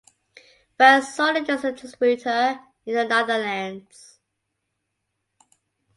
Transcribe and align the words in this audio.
Van 0.79 1.03
Zoelen 1.03 1.45
as 1.47 1.63
a 1.63 1.71
distributor 1.73 2.59
in 2.87 2.95
the 2.95 3.05
Netherlands. 3.05 4.17